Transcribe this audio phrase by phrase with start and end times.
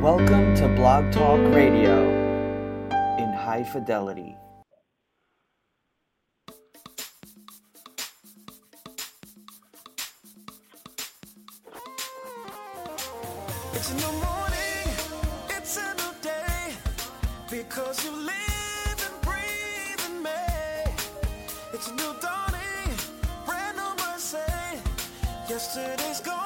[0.00, 2.08] Welcome to Blog Talk Radio
[3.18, 4.34] in high fidelity.
[13.74, 14.88] It's a new morning,
[15.50, 16.72] it's a new day,
[17.50, 20.30] because you live and breathe in me.
[21.74, 22.96] It's a new dawning,
[23.44, 24.38] brand new mercy.
[25.46, 26.39] Yesterday's gone,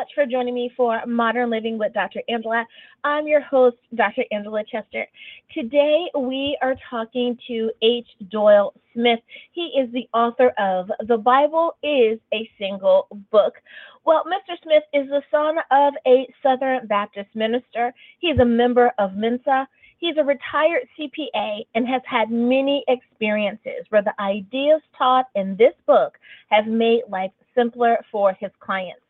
[0.00, 2.22] much for joining me for Modern Living with Dr.
[2.26, 2.66] Angela.
[3.04, 4.22] I'm your host, Dr.
[4.32, 5.06] Angela Chester.
[5.52, 8.06] Today we are talking to H.
[8.30, 9.20] Doyle Smith.
[9.52, 13.52] He is the author of The Bible is a Single Book.
[14.06, 14.54] Well, Mr.
[14.62, 17.92] Smith is the son of a Southern Baptist minister.
[18.20, 19.68] He's a member of Mensa.
[19.98, 25.74] He's a retired CPA and has had many experiences where the ideas taught in this
[25.86, 26.16] book
[26.48, 29.02] have made life simpler for his clients.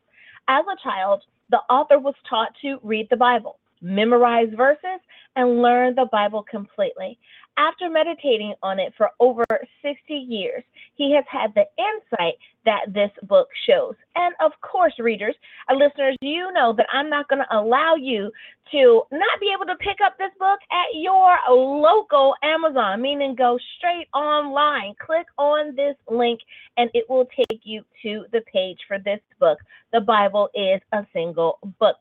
[0.51, 4.99] As a child, the author was taught to read the Bible, memorize verses,
[5.37, 7.17] and learn the Bible completely.
[7.57, 9.45] After meditating on it for over
[9.81, 10.63] 60 years,
[10.95, 12.35] he has had the insight
[12.65, 13.95] that this book shows.
[14.15, 15.35] And of course, readers,
[15.69, 18.31] uh, listeners, you know that I'm not going to allow you
[18.71, 23.57] to not be able to pick up this book at your local Amazon, meaning go
[23.77, 26.39] straight online, click on this link,
[26.77, 29.59] and it will take you to the page for this book.
[29.91, 31.97] The Bible is a single book.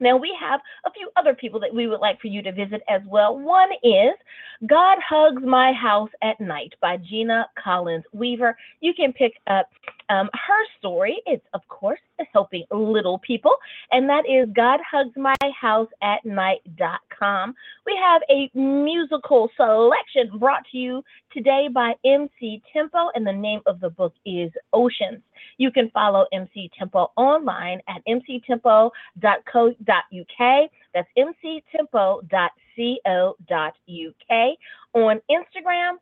[0.00, 2.82] Now, we have a few other people that we would like for you to visit
[2.88, 3.38] as well.
[3.38, 4.14] One is
[4.66, 8.56] God Hugs My House at Night by Gina Collins Weaver.
[8.80, 9.68] You can pick up
[10.08, 11.20] um, her story.
[11.26, 12.00] is, of course,
[12.32, 13.54] helping little people,
[13.92, 17.54] and that is God Hugs My House at Night.com.
[17.86, 23.60] We have a musical selection brought to you today by MC Tempo, and the name
[23.66, 25.22] of the book is Oceans.
[25.58, 28.80] You can follow MC Tempo online at mctempo.co.uk.
[30.94, 32.30] That's mctempo.co.uk.
[34.94, 35.96] On Instagram,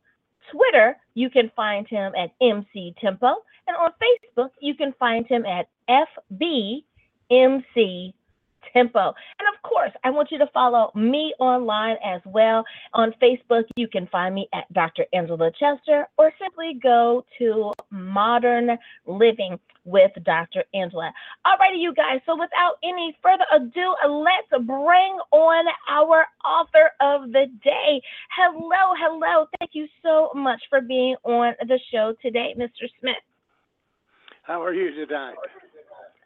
[0.51, 3.35] Twitter, you can find him at MC Tempo.
[3.67, 6.83] And on Facebook, you can find him at FBMC
[8.73, 9.13] Tempo.
[9.39, 12.65] And of course, I want you to follow me online as well.
[12.95, 15.05] On Facebook, you can find me at Dr.
[15.13, 20.65] Angela Chester or simply go to Modern Living with Dr.
[20.75, 21.13] Angela.
[21.47, 22.21] Alrighty, you guys.
[22.27, 28.01] So without any further ado, let's bring on our author of the day.
[28.37, 29.47] Hello, hello.
[29.59, 32.89] Thank you so much for being on the show today, Mr.
[33.01, 33.17] Smith.
[34.43, 35.35] How are you tonight?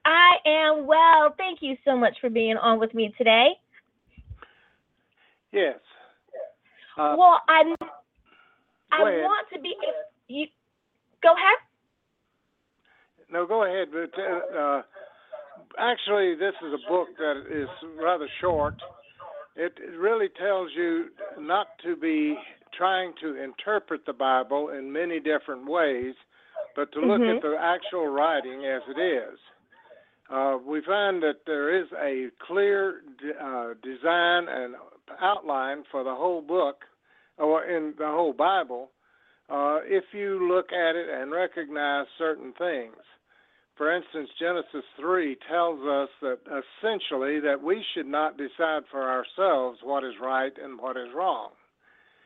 [0.07, 1.35] I am well.
[1.37, 3.49] Thank you so much for being on with me today.
[5.53, 5.79] Yes.
[6.97, 7.75] Uh, well, I
[8.93, 9.23] I ahead.
[9.23, 9.75] want to be
[10.29, 10.47] you
[11.23, 11.59] go ahead.
[13.31, 13.89] No, go ahead.
[13.93, 14.83] But uh, uh,
[15.79, 17.69] actually, this is a book that is
[18.01, 18.75] rather short.
[19.57, 21.07] It really tells you
[21.39, 22.37] not to be
[22.77, 26.15] trying to interpret the Bible in many different ways,
[26.77, 27.37] but to look Mhm.
[27.37, 29.39] at the actual writing as it is.
[30.29, 34.75] Uh, we find that there is a clear d- uh, design and
[35.21, 36.85] outline for the whole book,
[37.39, 38.91] or in the whole Bible,
[39.49, 42.97] uh, if you look at it and recognize certain things.
[43.77, 49.79] For instance, Genesis 3 tells us that essentially that we should not decide for ourselves
[49.83, 51.51] what is right and what is wrong.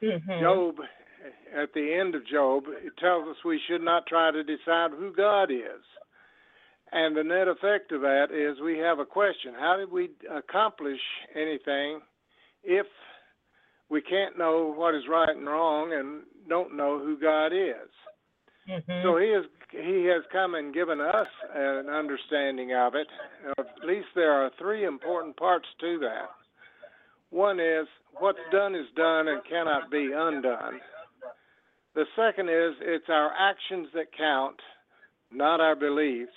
[0.01, 0.41] Mhm.
[0.41, 0.81] Job,
[1.53, 5.13] at the end of Job, it tells us we should not try to decide who
[5.13, 5.85] God is.
[6.93, 11.01] And the net effect of that is we have a question how did we accomplish
[11.35, 12.01] anything
[12.65, 12.87] if
[13.89, 17.91] we can't know what is right and wrong and don't know who God is?
[18.69, 19.03] Mhm.
[19.03, 23.09] So he has he has come and given us an understanding of it.
[23.57, 26.31] At least there are three important parts to that.
[27.31, 27.87] One is
[28.19, 30.81] what's done is done and cannot be undone.
[31.95, 34.61] The second is it's our actions that count,
[35.31, 36.33] not our beliefs.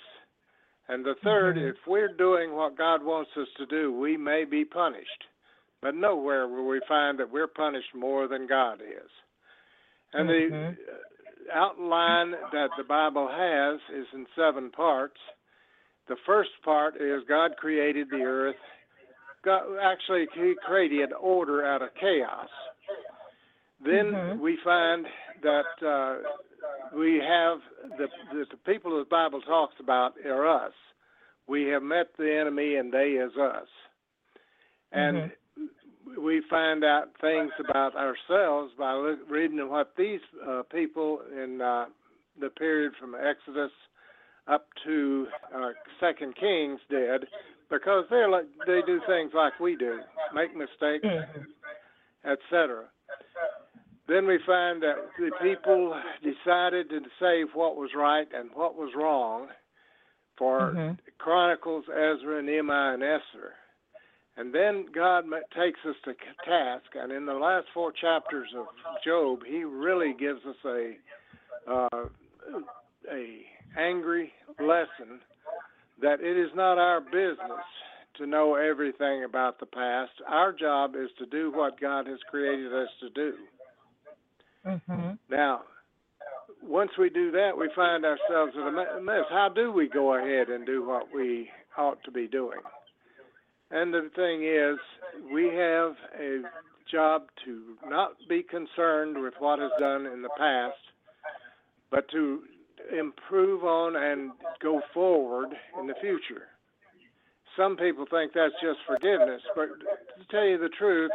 [0.88, 1.70] And the 3rd Mhm.
[1.70, 5.24] if we're doing what God wants us to do, we may be punished.
[5.80, 9.10] But nowhere will we find that we're punished more than God is.
[10.12, 10.76] And Mhm.
[10.76, 10.96] the uh,
[11.52, 15.20] outline that the Bible has is in seven parts.
[16.06, 18.56] The first part is God created the earth
[19.44, 22.48] God actually He created order out of chaos.
[23.84, 24.38] Then Mhm.
[24.38, 25.06] we find
[25.42, 26.16] that uh,
[26.96, 27.58] we have
[27.98, 30.72] the, the the people the Bible talks about are us.
[31.46, 33.68] We have met the enemy, and they is us.
[34.92, 35.32] And
[36.22, 41.86] we find out things about ourselves by look, reading what these uh, people in uh,
[42.40, 43.72] the period from Exodus
[44.46, 45.70] up to uh,
[46.00, 47.24] Second Kings did,
[47.70, 50.00] because they're like they do things like we do,
[50.34, 51.46] make mistakes, Mhm.
[52.24, 52.84] etc.
[54.06, 58.94] Then we find that the people decided to say what was right and what was
[58.94, 59.48] wrong
[60.36, 60.98] for Mhm.
[61.18, 63.54] Chronicles, Ezra, and Nehemiah, and Esther.
[64.36, 66.14] And then God takes us to
[66.44, 68.68] task, and in the last four chapters of
[69.04, 70.98] Job, He really gives us a
[71.66, 72.08] uh,
[73.10, 73.46] a
[73.76, 75.20] angry lesson
[76.00, 77.64] that it is not our business
[78.14, 80.12] to know everything about the past.
[80.26, 83.34] Our job is to do what God has created us to do.
[84.64, 85.18] Mhm.
[85.28, 85.64] Now,
[86.62, 89.24] once we do that, we find ourselves in a mess.
[89.28, 92.60] How do we go ahead and do what we ought to be doing?
[93.70, 94.78] And the thing is,
[95.32, 96.42] we have a
[96.90, 100.78] job to not be concerned with what is done in the past,
[101.90, 102.42] but to
[102.90, 106.48] improve on and go forward in the future.
[107.56, 109.68] Some people think that's just forgiveness, but
[110.18, 111.12] to tell you the truth,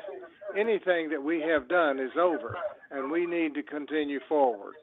[0.55, 2.57] anything that we have done is over,
[2.91, 4.75] and we need to continue forward.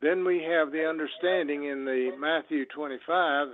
[0.00, 3.48] Then we have the understanding in the Matthew 25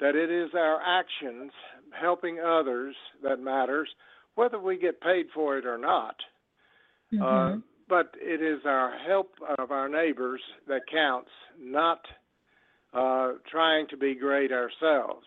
[0.00, 1.52] that it is our actions
[1.98, 3.88] helping others that matters,
[4.34, 6.16] whether we get paid for it or not.
[7.12, 7.62] Uh, Mhm.
[7.88, 12.06] but it is our help of our neighbors that counts, not
[12.94, 15.26] uh, trying to be great ourselves.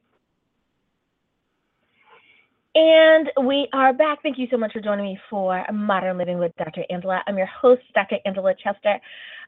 [2.82, 4.22] And we are back.
[4.22, 6.82] Thank you so much for joining me for Modern Living with Dr.
[6.88, 7.22] Angela.
[7.26, 8.16] I'm your host, Dr.
[8.24, 8.98] Angela Chester.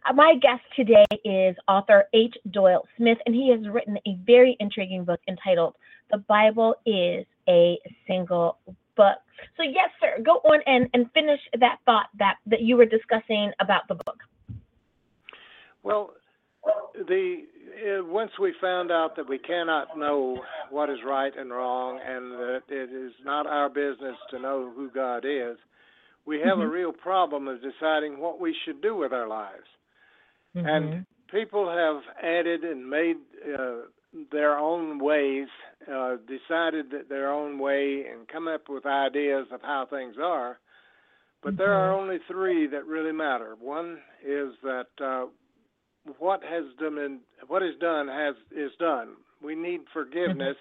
[0.06, 2.34] Uh, My guest today is author H.
[2.50, 5.76] Doyle Smith, and he has written a very intriguing book entitled
[6.10, 8.58] The Bible is a Single
[8.98, 9.16] Book.
[9.56, 13.50] So, yes, sir, go on and, and finish that thought that, that you were discussing
[13.60, 14.18] about the book.
[15.82, 16.10] Well,
[17.08, 17.44] the
[18.06, 22.62] once we found out that we cannot know what is right and wrong, and that
[22.68, 25.56] it is not our business to know who God is,
[26.24, 26.70] we have a Mhm.
[26.70, 29.68] real problem of deciding what we should do with our lives.
[30.54, 30.66] Mm-hmm.
[30.66, 33.18] And people have added and made
[33.58, 33.86] uh,
[34.30, 35.48] their own ways,
[35.90, 40.58] uh, decided that their own way, and come up with ideas of how things are.
[41.42, 43.56] But there are only three that really matter.
[43.56, 45.26] One is that uh,
[46.18, 49.16] what has done, what is done has is done.
[49.42, 50.56] We need forgiveness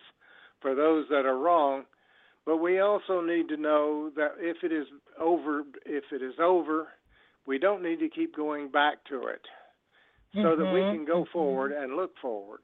[0.61, 1.85] for those that are wrong,
[2.45, 4.87] but we also need to know that if it is
[5.19, 6.87] over, if it is over,
[7.45, 9.41] we don't need to keep going back to it
[10.41, 11.27] so that we Mhm, can go mhm.
[11.33, 12.61] forward and look forward.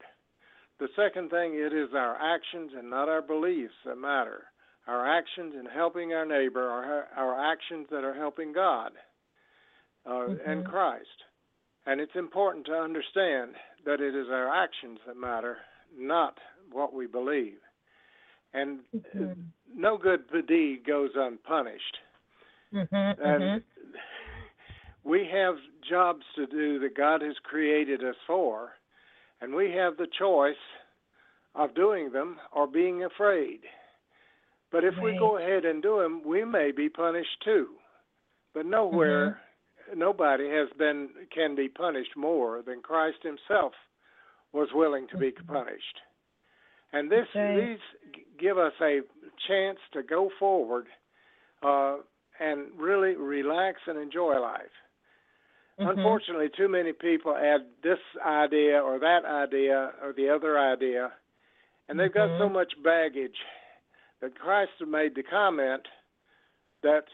[0.79, 4.45] The second thing, it is our actions and not our beliefs that matter.
[4.87, 8.91] Our actions in helping our neighbor are our actions that are helping God
[10.05, 10.65] uh, and Mhm.
[10.65, 11.23] Christ.
[11.87, 13.51] And it's important to understand
[13.85, 15.57] that it is our actions that matter,
[15.97, 16.37] not
[16.69, 17.59] what we believe.
[18.53, 19.45] And Mhm.
[19.73, 21.97] no good deed goes unpunished.
[22.73, 23.63] Mhm, And mhm.
[25.05, 28.73] we have jobs to do that God has created us for,
[29.39, 30.55] and we have the choice
[31.55, 33.61] of doing them or being afraid.
[34.71, 37.79] But if we go ahead and do them, we may be punished too.
[38.53, 39.41] But nowhere,
[39.95, 43.73] nobody has been can be punished more than Christ Himself
[44.53, 46.01] was willing to be punished.
[46.93, 47.55] And this right.
[47.55, 49.01] these give us a
[49.47, 50.87] chance to go forward
[51.63, 51.97] uh,
[52.39, 54.71] and really relax and enjoy life.
[55.79, 55.97] Mhm.
[55.97, 61.11] Unfortunately, too many people add this idea or that idea or the other idea,
[61.87, 62.53] and they've got so Mhm.
[62.53, 63.37] much baggage
[64.19, 65.87] that Christ made the comment
[66.81, 67.07] that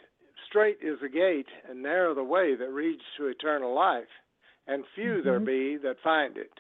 [0.54, 4.14] straight is the gate and narrow the way that leads to eternal life,
[4.68, 5.46] and few there Mhm.
[5.46, 6.60] be that find it.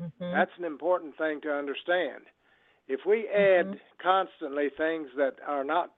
[0.00, 0.32] Mhm.
[0.32, 2.26] That's an important thing to understand.
[2.88, 3.80] If we add Mhm.
[3.98, 5.92] constantly things that are not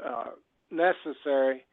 [0.00, 0.30] uh,
[0.70, 1.66] necessary,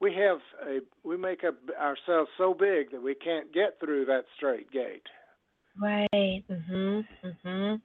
[0.00, 4.26] we have a we make a, ourselves so big that we can't get through that
[4.34, 5.08] straight gate.
[5.78, 6.42] Right.
[6.48, 7.06] Mhm.
[7.22, 7.82] Mhm.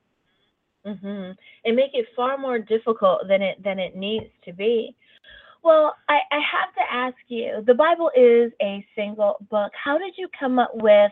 [0.85, 1.37] Mhm.
[1.65, 4.95] And make it far more difficult than it than it needs to be.
[5.63, 7.63] Well, I, I have to ask you.
[7.65, 9.71] The Bible is a single book.
[9.81, 11.11] How did you come up with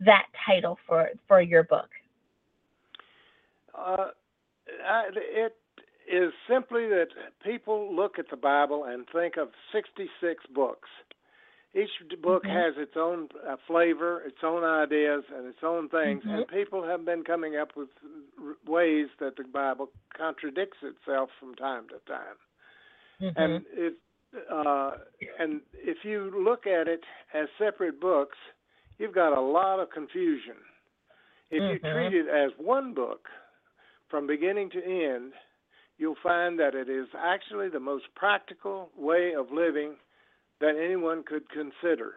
[0.00, 1.88] that title for for your book?
[3.76, 4.08] Uh,
[4.86, 5.56] I, it
[6.10, 7.08] is simply that
[7.44, 10.88] people look at the Bible and think of 66 books.
[11.74, 11.90] Each
[12.22, 12.50] book Mhm.
[12.50, 16.34] has its own uh, flavor, its own ideas, and its own things, Mhm.
[16.38, 17.90] and people have been coming up with
[18.42, 22.36] r- ways that the Bible contradicts itself from time to time.
[23.20, 23.32] Mhm.
[23.36, 23.94] And it,
[24.50, 24.92] uh,
[25.38, 28.36] and if you look at it as separate books,
[28.98, 30.56] you've got a lot of confusion.
[31.50, 31.92] If you Mhm.
[31.92, 33.28] treat it as one book,
[34.08, 35.34] from beginning to end,
[35.98, 39.98] you'll find that it is actually the most practical way of living
[40.60, 42.14] that anyone could consider.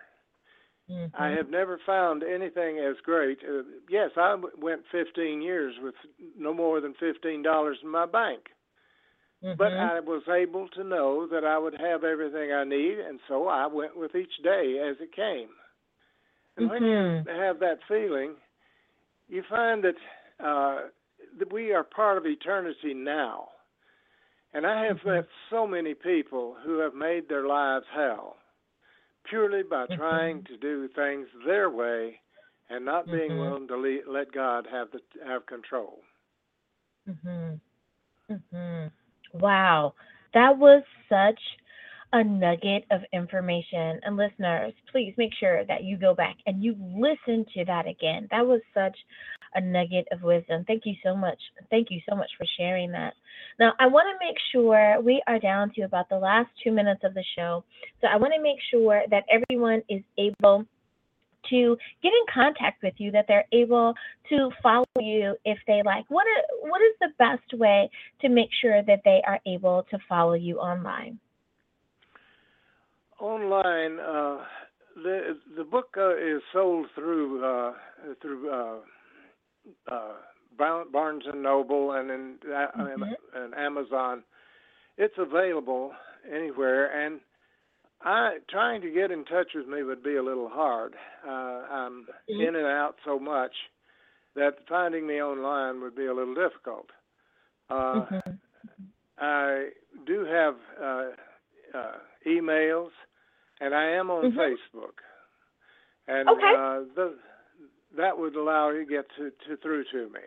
[0.90, 1.12] Mhm.
[1.14, 3.44] I have never found anything as great.
[3.44, 5.96] Uh, yes, I w- went 15 years with
[6.36, 8.52] no more than $15 in my bank.
[9.58, 9.80] But Mhm.
[9.80, 13.68] I was able to know that I would have everything I need, and so I
[13.68, 15.50] went with each day as it came.
[16.58, 17.26] And when you Mhm.
[17.28, 18.36] have that feeling,
[19.28, 19.96] you find that
[20.44, 20.90] uh,
[21.40, 23.50] that we are part of eternity now.
[24.54, 25.06] And I have Mhm.
[25.06, 28.38] met so many people who have made their lives hell
[29.24, 32.20] purely by trying to do things their way
[32.70, 33.38] and not being Mhm.
[33.38, 36.02] willing to le- let God have the have control.
[37.06, 37.62] Mhm.
[38.30, 38.92] Mhm.
[39.34, 39.94] Wow,
[40.34, 41.40] that was such
[42.14, 44.00] a nugget of information.
[44.04, 48.28] And listeners, please make sure that you go back and you listen to that again.
[48.32, 48.98] That was such
[49.56, 50.64] a nugget of wisdom.
[50.66, 51.40] Thank you so much.
[51.70, 53.14] Thank you so much for sharing that.
[53.60, 57.02] Now, I want to make sure we are down to about the last two minutes
[57.04, 57.64] of the show.
[58.02, 60.66] So I want to make sure that everyone is able
[61.50, 63.94] to get in contact with you, that they're able
[64.30, 66.06] to follow you if they like.
[66.10, 67.90] What is, what is the best way
[68.22, 71.20] to make sure that they are able to follow you online?
[73.20, 74.38] Online, uh,
[74.96, 77.74] the the book uh, is sold through uh,
[78.22, 78.78] through uh,
[79.92, 80.14] uh,
[80.58, 83.16] Barnes and Noble and in uh, Mhm.
[83.36, 84.24] and Amazon.
[84.98, 85.94] It's available
[86.30, 87.22] anywhere, and
[88.04, 90.96] I trying to get in touch with me would be a little hard.
[91.26, 92.48] Uh, I'm Mhm.
[92.48, 93.54] in and out so much
[94.36, 96.90] that finding me online would be a little difficult.
[97.70, 98.40] Uh, Mhm.
[99.20, 99.70] I
[100.06, 101.12] do have uh,
[101.74, 102.92] uh, emails,
[103.60, 104.38] and I am on Mhm.
[104.38, 105.02] Facebook,
[106.08, 106.54] and Okay.
[106.56, 107.20] uh, the,
[107.98, 110.22] that would allow you to get to, to through to me.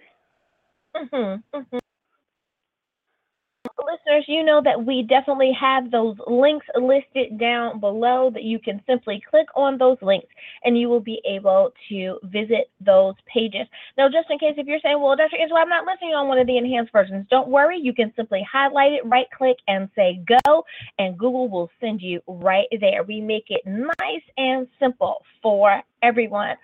[3.95, 8.83] Listeners, you know that we definitely have those links listed down below that you can
[8.89, 10.27] simply click on those links
[10.65, 13.69] and you will be able to visit those pages.
[13.97, 15.37] Now, just in case if you're saying, well, Dr.
[15.41, 17.79] Angela, I'm not listening on one of the enhanced versions, don't worry.
[17.79, 20.65] You can simply highlight it, right click, and say go,
[20.99, 23.05] and Google will send you right there.
[23.05, 26.57] We make it nice and simple for everyone.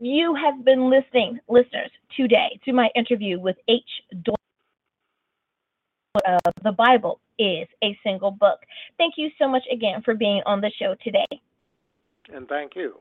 [0.00, 3.84] You have been listening, listeners, today to my interview with H.
[4.24, 4.34] Doyle
[6.14, 8.60] of the Bible is a single book.
[8.98, 11.26] Thank you so much again for being on the show today.
[12.32, 12.94] And thank you.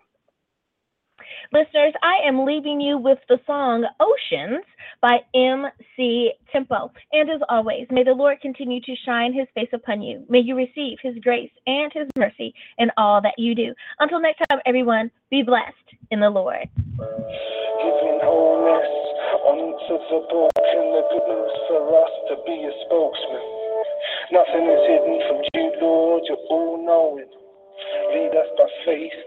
[1.52, 4.64] Listeners, I am leaving you with the song Oceans
[5.02, 6.92] by MC Tempo.
[7.12, 10.24] And as always, may the Lord continue to shine his face upon you.
[10.30, 13.74] May you receive his grace and his mercy in all that you do.
[14.00, 15.76] Until next time, everyone, be blessed
[16.12, 16.70] in the Lord.
[20.10, 23.46] The broken, the good news for us to be a spokesman.
[24.32, 27.30] Nothing is hidden from you, Lord, you're all knowing.
[28.10, 29.20] Lead us by faith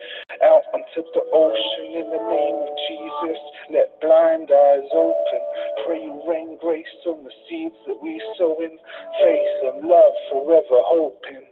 [0.42, 3.38] out onto the ocean in the name of Jesus.
[3.70, 5.42] Let blind eyes open.
[5.86, 8.76] Pray you rain grace on the seeds that we sow in
[9.22, 11.46] faith and love, forever hoping.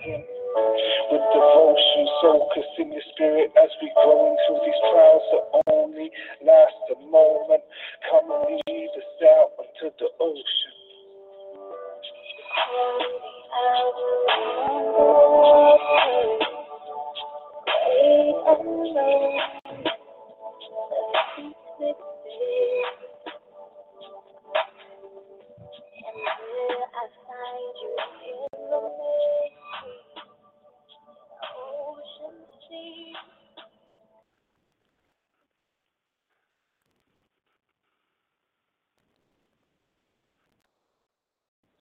[0.00, 0.22] Him
[1.10, 6.10] with devotion, focus in your spirit as we going through these trials that only
[6.44, 7.62] last a moment.
[8.10, 10.74] Come and lead us out onto the ocean.